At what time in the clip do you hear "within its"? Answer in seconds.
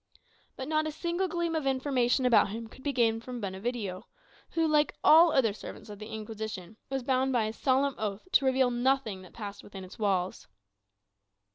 9.63-9.99